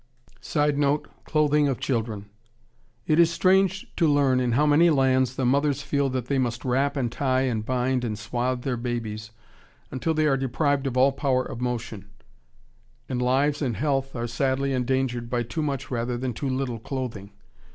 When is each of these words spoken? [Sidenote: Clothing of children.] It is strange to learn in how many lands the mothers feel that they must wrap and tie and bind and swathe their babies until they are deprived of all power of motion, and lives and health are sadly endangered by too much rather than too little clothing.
[Sidenote: 0.41 1.07
Clothing 1.25 1.67
of 1.67 1.79
children.] 1.79 2.25
It 3.05 3.19
is 3.19 3.29
strange 3.29 3.85
to 3.97 4.07
learn 4.07 4.39
in 4.39 4.53
how 4.53 4.65
many 4.65 4.89
lands 4.89 5.35
the 5.35 5.45
mothers 5.45 5.83
feel 5.83 6.09
that 6.09 6.25
they 6.25 6.39
must 6.39 6.65
wrap 6.65 6.97
and 6.97 7.11
tie 7.11 7.41
and 7.41 7.63
bind 7.63 8.03
and 8.03 8.17
swathe 8.17 8.63
their 8.63 8.77
babies 8.77 9.29
until 9.91 10.15
they 10.15 10.25
are 10.25 10.37
deprived 10.37 10.87
of 10.87 10.97
all 10.97 11.11
power 11.11 11.45
of 11.45 11.61
motion, 11.61 12.09
and 13.07 13.21
lives 13.21 13.61
and 13.61 13.77
health 13.77 14.15
are 14.15 14.25
sadly 14.25 14.73
endangered 14.73 15.29
by 15.29 15.43
too 15.43 15.61
much 15.61 15.91
rather 15.91 16.17
than 16.17 16.33
too 16.33 16.49
little 16.49 16.79
clothing. 16.79 17.29